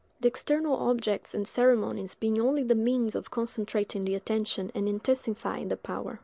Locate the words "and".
1.35-1.47, 4.73-4.89